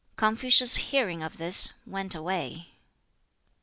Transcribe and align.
Confucius, 0.15 0.77
hearing 0.77 1.21
of 1.21 1.37
this, 1.37 1.73
went 1.85 2.15
away. 2.15 2.69